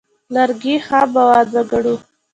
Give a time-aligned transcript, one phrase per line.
[0.33, 1.95] لرګي خام مواد وګڼو.